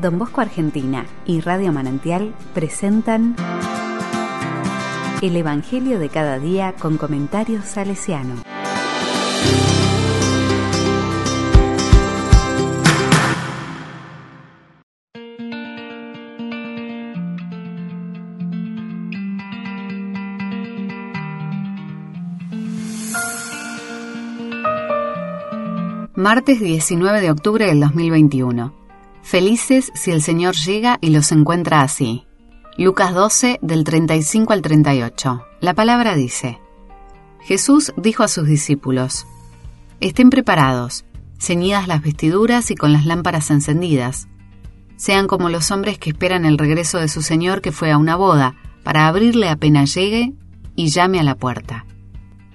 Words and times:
Don 0.00 0.16
Bosco 0.16 0.40
Argentina 0.40 1.06
y 1.26 1.40
Radio 1.40 1.72
Manantial 1.72 2.32
presentan 2.54 3.34
El 5.20 5.36
Evangelio 5.36 5.98
de 5.98 6.08
cada 6.08 6.38
día 6.38 6.74
con 6.78 6.98
comentarios 6.98 7.64
salesiano. 7.64 8.42
Martes 26.14 26.60
19 26.60 27.20
de 27.20 27.30
octubre 27.30 27.66
del 27.66 27.80
2021. 27.80 28.77
Felices 29.28 29.92
si 29.94 30.10
el 30.10 30.22
Señor 30.22 30.54
llega 30.54 30.96
y 31.02 31.10
los 31.10 31.32
encuentra 31.32 31.82
así. 31.82 32.24
Lucas 32.78 33.12
12 33.12 33.58
del 33.60 33.84
35 33.84 34.54
al 34.54 34.62
38. 34.62 35.44
La 35.60 35.74
palabra 35.74 36.14
dice, 36.14 36.58
Jesús 37.42 37.92
dijo 37.98 38.22
a 38.22 38.28
sus 38.28 38.46
discípulos, 38.46 39.26
Estén 40.00 40.30
preparados, 40.30 41.04
ceñidas 41.38 41.88
las 41.88 42.00
vestiduras 42.00 42.70
y 42.70 42.74
con 42.74 42.94
las 42.94 43.04
lámparas 43.04 43.50
encendidas. 43.50 44.28
Sean 44.96 45.26
como 45.26 45.50
los 45.50 45.70
hombres 45.72 45.98
que 45.98 46.08
esperan 46.08 46.46
el 46.46 46.56
regreso 46.56 46.96
de 46.96 47.08
su 47.08 47.20
Señor 47.20 47.60
que 47.60 47.70
fue 47.70 47.90
a 47.92 47.98
una 47.98 48.16
boda, 48.16 48.56
para 48.82 49.08
abrirle 49.08 49.50
apenas 49.50 49.94
llegue 49.94 50.32
y 50.74 50.88
llame 50.88 51.20
a 51.20 51.22
la 51.22 51.34
puerta. 51.34 51.84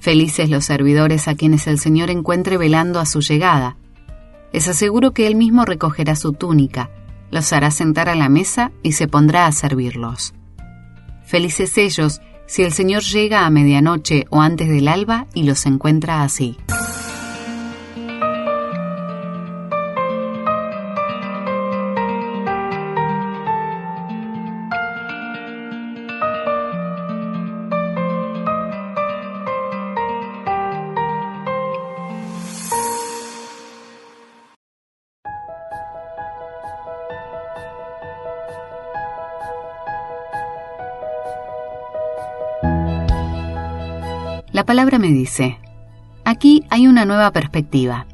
Felices 0.00 0.48
los 0.48 0.64
servidores 0.64 1.28
a 1.28 1.34
quienes 1.34 1.66
el 1.66 1.78
Señor 1.78 2.08
encuentre 2.08 2.56
velando 2.56 2.98
a 2.98 3.04
su 3.04 3.20
llegada. 3.20 3.76
Les 4.52 4.68
aseguro 4.68 5.12
que 5.12 5.26
Él 5.26 5.34
mismo 5.34 5.64
recogerá 5.64 6.14
su 6.16 6.32
túnica, 6.32 6.90
los 7.30 7.52
hará 7.52 7.70
sentar 7.70 8.08
a 8.08 8.14
la 8.14 8.28
mesa 8.28 8.72
y 8.82 8.92
se 8.92 9.08
pondrá 9.08 9.46
a 9.46 9.52
servirlos. 9.52 10.34
Felices 11.24 11.78
ellos 11.78 12.20
si 12.46 12.62
el 12.62 12.72
Señor 12.72 13.02
llega 13.02 13.46
a 13.46 13.50
medianoche 13.50 14.26
o 14.28 14.42
antes 14.42 14.68
del 14.68 14.88
alba 14.88 15.26
y 15.32 15.44
los 15.44 15.64
encuentra 15.64 16.22
así. 16.22 16.58
La 44.52 44.66
palabra 44.66 44.98
me 44.98 45.08
dice, 45.08 45.58
aquí 46.26 46.62
hay 46.68 46.86
una 46.86 47.06
nueva 47.06 47.30
perspectiva, 47.30 48.06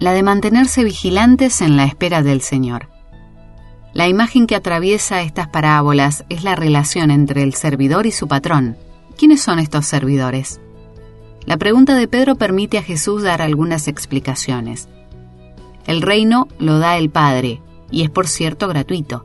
la 0.00 0.12
de 0.12 0.24
mantenerse 0.24 0.82
vigilantes 0.82 1.60
en 1.60 1.76
la 1.76 1.84
espera 1.84 2.20
del 2.20 2.40
Señor. 2.40 2.88
La 3.94 4.08
imagen 4.08 4.48
que 4.48 4.56
atraviesa 4.56 5.22
estas 5.22 5.46
parábolas 5.46 6.24
es 6.30 6.42
la 6.42 6.56
relación 6.56 7.12
entre 7.12 7.44
el 7.44 7.54
servidor 7.54 8.06
y 8.06 8.10
su 8.10 8.26
patrón. 8.26 8.76
¿Quiénes 9.16 9.40
son 9.40 9.60
estos 9.60 9.86
servidores? 9.86 10.60
La 11.46 11.56
pregunta 11.56 11.94
de 11.94 12.08
Pedro 12.08 12.34
permite 12.34 12.78
a 12.78 12.82
Jesús 12.82 13.22
dar 13.22 13.40
algunas 13.40 13.86
explicaciones. 13.86 14.88
El 15.86 16.02
reino 16.02 16.48
lo 16.58 16.80
da 16.80 16.98
el 16.98 17.08
Padre, 17.08 17.62
y 17.88 18.02
es 18.02 18.10
por 18.10 18.26
cierto 18.26 18.66
gratuito, 18.66 19.24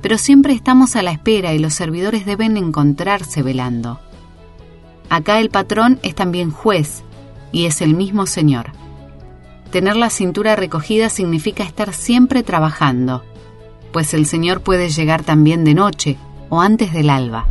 pero 0.00 0.18
siempre 0.18 0.52
estamos 0.52 0.96
a 0.96 1.02
la 1.02 1.12
espera 1.12 1.54
y 1.54 1.60
los 1.60 1.74
servidores 1.74 2.26
deben 2.26 2.56
encontrarse 2.56 3.42
velando. 3.42 4.00
Acá 5.12 5.40
el 5.40 5.50
patrón 5.50 6.00
es 6.02 6.14
también 6.14 6.50
juez 6.50 7.02
y 7.52 7.66
es 7.66 7.82
el 7.82 7.94
mismo 7.94 8.24
Señor. 8.24 8.72
Tener 9.70 9.94
la 9.94 10.08
cintura 10.08 10.56
recogida 10.56 11.10
significa 11.10 11.64
estar 11.64 11.92
siempre 11.92 12.42
trabajando, 12.42 13.22
pues 13.92 14.14
el 14.14 14.24
Señor 14.24 14.62
puede 14.62 14.88
llegar 14.88 15.22
también 15.22 15.64
de 15.64 15.74
noche 15.74 16.16
o 16.48 16.62
antes 16.62 16.94
del 16.94 17.10
alba. 17.10 17.44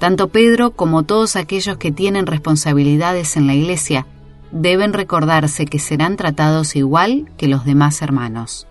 Tanto 0.00 0.26
Pedro 0.26 0.72
como 0.72 1.04
todos 1.04 1.36
aquellos 1.36 1.76
que 1.76 1.92
tienen 1.92 2.26
responsabilidades 2.26 3.36
en 3.36 3.46
la 3.46 3.54
Iglesia 3.54 4.08
deben 4.50 4.92
recordarse 4.92 5.66
que 5.66 5.78
serán 5.78 6.16
tratados 6.16 6.74
igual 6.74 7.30
que 7.36 7.46
los 7.46 7.64
demás 7.64 8.02
hermanos. 8.02 8.66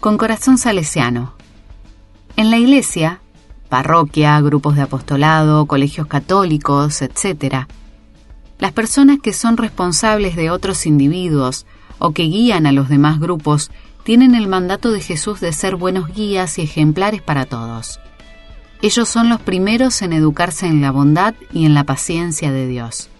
Con 0.00 0.16
corazón 0.16 0.58
salesiano. 0.58 1.34
En 2.36 2.50
la 2.50 2.58
iglesia, 2.58 3.20
parroquia, 3.68 4.40
grupos 4.40 4.76
de 4.76 4.82
apostolado, 4.82 5.66
colegios 5.66 6.06
católicos, 6.06 7.02
etc., 7.02 7.66
las 8.58 8.72
personas 8.72 9.18
que 9.22 9.32
son 9.32 9.56
responsables 9.56 10.34
de 10.34 10.50
otros 10.50 10.86
individuos 10.86 11.66
o 11.98 12.12
que 12.12 12.24
guían 12.24 12.66
a 12.66 12.72
los 12.72 12.88
demás 12.88 13.20
grupos 13.20 13.70
tienen 14.02 14.34
el 14.34 14.48
mandato 14.48 14.90
de 14.90 15.00
Jesús 15.00 15.40
de 15.40 15.52
ser 15.52 15.76
buenos 15.76 16.12
guías 16.12 16.58
y 16.58 16.62
ejemplares 16.62 17.22
para 17.22 17.44
todos. 17.44 18.00
Ellos 18.82 19.08
son 19.08 19.28
los 19.28 19.40
primeros 19.40 20.02
en 20.02 20.12
educarse 20.12 20.66
en 20.66 20.80
la 20.80 20.92
bondad 20.92 21.34
y 21.52 21.66
en 21.66 21.74
la 21.74 21.84
paciencia 21.84 22.52
de 22.52 22.66
Dios, 22.66 23.10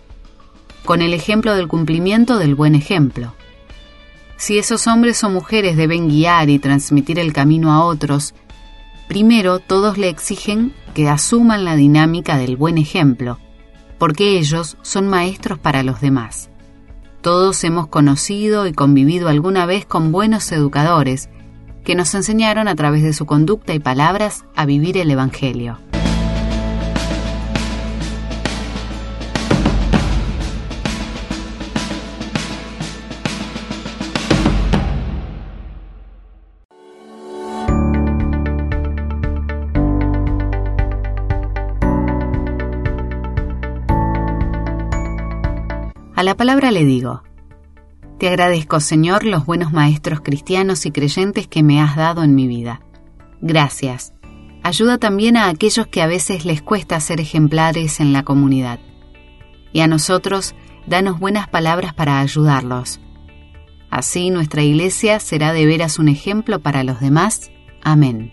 con 0.84 1.02
el 1.02 1.12
ejemplo 1.12 1.54
del 1.54 1.68
cumplimiento 1.68 2.38
del 2.38 2.54
buen 2.54 2.74
ejemplo. 2.74 3.34
Si 4.38 4.56
esos 4.56 4.86
hombres 4.86 5.24
o 5.24 5.30
mujeres 5.30 5.76
deben 5.76 6.08
guiar 6.08 6.48
y 6.48 6.60
transmitir 6.60 7.18
el 7.18 7.32
camino 7.32 7.72
a 7.72 7.84
otros, 7.84 8.34
primero 9.08 9.58
todos 9.58 9.98
le 9.98 10.08
exigen 10.08 10.72
que 10.94 11.08
asuman 11.08 11.64
la 11.64 11.74
dinámica 11.74 12.38
del 12.38 12.56
buen 12.56 12.78
ejemplo, 12.78 13.40
porque 13.98 14.38
ellos 14.38 14.76
son 14.80 15.08
maestros 15.08 15.58
para 15.58 15.82
los 15.82 16.00
demás. 16.00 16.50
Todos 17.20 17.64
hemos 17.64 17.88
conocido 17.88 18.68
y 18.68 18.72
convivido 18.72 19.28
alguna 19.28 19.66
vez 19.66 19.84
con 19.84 20.12
buenos 20.12 20.52
educadores 20.52 21.30
que 21.82 21.96
nos 21.96 22.14
enseñaron 22.14 22.68
a 22.68 22.76
través 22.76 23.02
de 23.02 23.14
su 23.14 23.26
conducta 23.26 23.74
y 23.74 23.80
palabras 23.80 24.44
a 24.54 24.66
vivir 24.66 24.98
el 24.98 25.10
Evangelio. 25.10 25.78
A 46.18 46.24
la 46.24 46.36
palabra 46.36 46.72
le 46.72 46.84
digo, 46.84 47.22
Te 48.18 48.26
agradezco, 48.26 48.80
Señor, 48.80 49.22
los 49.22 49.46
buenos 49.46 49.72
maestros 49.72 50.20
cristianos 50.20 50.84
y 50.84 50.90
creyentes 50.90 51.46
que 51.46 51.62
me 51.62 51.80
has 51.80 51.94
dado 51.94 52.24
en 52.24 52.34
mi 52.34 52.48
vida. 52.48 52.80
Gracias. 53.40 54.14
Ayuda 54.64 54.98
también 54.98 55.36
a 55.36 55.48
aquellos 55.48 55.86
que 55.86 56.02
a 56.02 56.08
veces 56.08 56.44
les 56.44 56.60
cuesta 56.60 56.98
ser 56.98 57.20
ejemplares 57.20 58.00
en 58.00 58.12
la 58.12 58.24
comunidad. 58.24 58.80
Y 59.72 59.78
a 59.78 59.86
nosotros, 59.86 60.56
danos 60.88 61.20
buenas 61.20 61.46
palabras 61.46 61.94
para 61.94 62.18
ayudarlos. 62.18 62.98
Así 63.88 64.30
nuestra 64.30 64.64
iglesia 64.64 65.20
será 65.20 65.52
de 65.52 65.66
veras 65.66 66.00
un 66.00 66.08
ejemplo 66.08 66.58
para 66.58 66.82
los 66.82 66.98
demás. 66.98 67.52
Amén. 67.80 68.32